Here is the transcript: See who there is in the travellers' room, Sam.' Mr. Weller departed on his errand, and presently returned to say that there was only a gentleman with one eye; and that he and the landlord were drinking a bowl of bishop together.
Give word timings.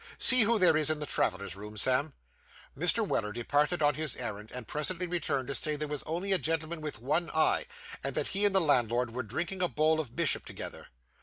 See 0.17 0.41
who 0.41 0.57
there 0.57 0.75
is 0.75 0.89
in 0.89 0.97
the 0.97 1.05
travellers' 1.05 1.55
room, 1.55 1.77
Sam.' 1.77 2.13
Mr. 2.75 3.07
Weller 3.07 3.31
departed 3.31 3.83
on 3.83 3.93
his 3.93 4.15
errand, 4.15 4.49
and 4.49 4.67
presently 4.67 5.05
returned 5.05 5.47
to 5.49 5.53
say 5.53 5.73
that 5.73 5.77
there 5.77 5.87
was 5.87 6.01
only 6.07 6.31
a 6.31 6.39
gentleman 6.39 6.81
with 6.81 6.97
one 6.97 7.29
eye; 7.29 7.67
and 8.03 8.15
that 8.15 8.29
he 8.29 8.43
and 8.43 8.55
the 8.55 8.59
landlord 8.61 9.11
were 9.13 9.21
drinking 9.21 9.61
a 9.61 9.67
bowl 9.67 9.99
of 9.99 10.15
bishop 10.15 10.43
together. 10.43 10.87